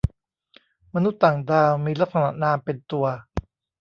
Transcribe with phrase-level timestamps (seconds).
[0.93, 3.05] มนุษย์ต่างดาวมีลักษณะนามเป็นตัว